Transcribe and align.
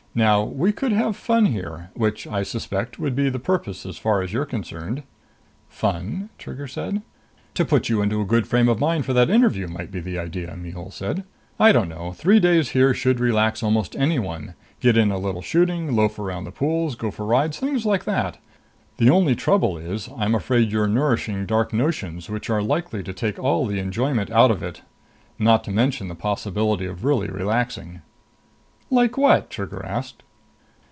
Now 0.13 0.43
we 0.43 0.73
could 0.73 0.91
have 0.91 1.15
fun 1.15 1.45
here 1.45 1.89
which, 1.93 2.27
I 2.27 2.43
suspect, 2.43 2.99
would 2.99 3.15
be 3.15 3.29
the 3.29 3.39
purpose 3.39 3.85
as 3.85 3.97
far 3.97 4.21
as 4.21 4.33
you're 4.33 4.43
concerned." 4.45 5.03
"Fun?" 5.69 6.27
Trigger 6.37 6.67
said. 6.67 7.01
"To 7.53 7.63
put 7.63 7.87
you 7.87 8.01
into 8.01 8.19
a 8.19 8.25
good 8.25 8.45
frame 8.45 8.67
of 8.67 8.81
mind 8.81 9.05
for 9.05 9.13
that 9.13 9.29
interview, 9.29 9.69
might 9.69 9.89
be 9.89 10.01
the 10.01 10.19
idea," 10.19 10.53
Mihul 10.57 10.91
said. 10.91 11.23
"I 11.57 11.71
don't 11.71 11.87
know. 11.87 12.11
Three 12.11 12.41
days 12.41 12.71
here 12.71 12.93
should 12.93 13.21
relax 13.21 13.63
almost 13.63 13.95
anyone. 13.95 14.55
Get 14.81 14.97
in 14.97 15.11
a 15.13 15.17
little 15.17 15.41
shooting. 15.41 15.95
Loaf 15.95 16.19
around 16.19 16.43
the 16.43 16.51
pools. 16.51 16.95
Go 16.95 17.09
for 17.09 17.25
rides. 17.25 17.57
Things 17.57 17.85
like 17.85 18.03
that. 18.03 18.37
The 18.97 19.09
only 19.09 19.33
trouble 19.33 19.77
is 19.77 20.09
I'm 20.17 20.35
afraid 20.35 20.73
you're 20.73 20.87
nourishing 20.89 21.45
dark 21.45 21.71
notions 21.71 22.29
which 22.29 22.49
are 22.49 22.61
likely 22.61 23.01
to 23.01 23.13
take 23.13 23.39
all 23.39 23.65
the 23.65 23.79
enjoyment 23.79 24.29
out 24.29 24.51
of 24.51 24.61
it. 24.61 24.81
Not 25.39 25.63
to 25.63 25.71
mention 25.71 26.09
the 26.09 26.15
possibility 26.15 26.85
of 26.85 27.05
really 27.05 27.29
relaxing." 27.29 28.01
"Like 28.93 29.15
what?" 29.17 29.49
Trigger 29.49 29.85
asked. 29.85 30.21